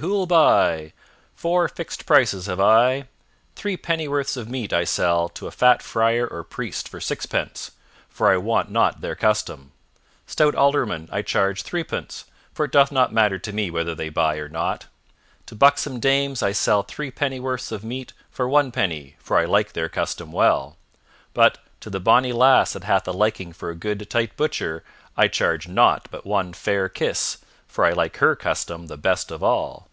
[0.00, 0.94] Who'll buy?
[1.34, 3.08] Four fixed prices have I.
[3.54, 7.72] Three pennyworths of meat I sell to a fat friar or priest for sixpence,
[8.08, 9.72] for I want not their custom;
[10.26, 12.24] stout aldermen I charge threepence,
[12.54, 14.86] for it doth not matter to me whether they buy or not;
[15.44, 19.74] to buxom dames I sell three pennyworths of meat for one penny for I like
[19.74, 20.78] their custom well;
[21.34, 24.84] but to the bonny lass that hath a liking for a good tight butcher
[25.18, 27.36] I charge nought but one fair kiss,
[27.66, 29.88] for I like her custom the best of all."